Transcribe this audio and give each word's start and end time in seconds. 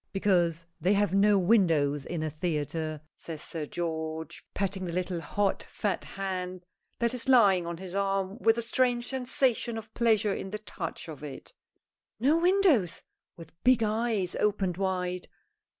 "Because 0.13 0.65
they 0.79 0.93
have 0.93 1.13
no 1.13 1.37
windows 1.37 2.07
in 2.07 2.23
a 2.23 2.29
theatre," 2.31 3.01
says 3.15 3.43
Sir 3.43 3.67
George, 3.67 4.43
patting 4.55 4.85
the 4.85 4.91
little 4.91 5.21
hot, 5.21 5.61
fat 5.69 6.03
hand 6.05 6.65
that 6.97 7.13
is 7.13 7.29
lying 7.29 7.67
on 7.67 7.77
his 7.77 7.93
arm, 7.93 8.39
with 8.39 8.57
a 8.57 8.63
strange 8.63 9.05
sensation 9.05 9.77
of 9.77 9.93
pleasure 9.93 10.33
in 10.33 10.49
the 10.49 10.57
touch 10.57 11.07
of 11.07 11.21
it. 11.23 11.53
"No 12.19 12.41
windows?" 12.41 13.03
with 13.37 13.53
big 13.63 13.83
eyes 13.83 14.35
opened 14.37 14.77
wide. 14.77 15.27